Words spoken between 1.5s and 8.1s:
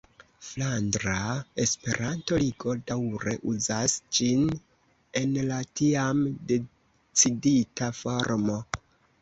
Esperanto-Ligo daŭre uzas ĝin en la tiam decidita